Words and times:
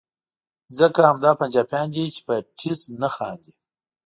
ځکه 0.77 0.99
همدا 1.09 1.31
پنجابیان 1.41 1.87
دي 1.95 2.05
چې 2.15 2.21
په 2.27 2.35
ټیز 2.59 2.79
نه 3.01 3.09
خاندي. 3.15 3.53